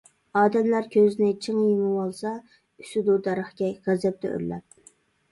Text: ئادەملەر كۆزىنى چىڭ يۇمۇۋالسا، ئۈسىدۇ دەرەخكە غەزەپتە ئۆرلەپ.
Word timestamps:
ئادەملەر 0.39 0.85
كۆزىنى 0.93 1.27
چىڭ 1.45 1.59
يۇمۇۋالسا، 1.63 2.31
ئۈسىدۇ 2.85 3.17
دەرەخكە 3.27 3.69
غەزەپتە 3.89 4.31
ئۆرلەپ. 4.31 4.89